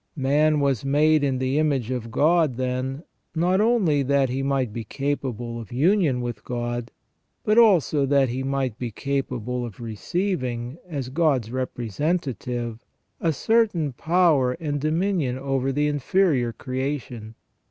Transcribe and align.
Man 0.17 0.59
was 0.61 0.83
made 0.83 1.23
in 1.23 1.37
the 1.37 1.59
image 1.59 1.91
of 1.91 2.09
God, 2.09 2.57
then, 2.57 3.03
not 3.35 3.61
only 3.61 4.01
that 4.01 4.29
he 4.29 4.41
might 4.41 4.73
be 4.73 4.83
capable 4.83 5.59
of 5.59 5.71
union 5.71 6.21
with 6.21 6.43
God, 6.43 6.89
but 7.43 7.59
also 7.59 8.07
that 8.07 8.29
he 8.29 8.41
might 8.41 8.79
be 8.79 8.89
capable 8.89 9.63
of 9.63 9.79
receiving, 9.79 10.79
as 10.87 11.09
God's 11.09 11.51
representative, 11.51 12.83
a 13.19 13.31
certain 13.31 13.93
power 13.93 14.53
and 14.53 14.81
dominion 14.81 15.37
over 15.37 15.71
the 15.71 15.87
inferior 15.87 16.51
creation. 16.51 17.35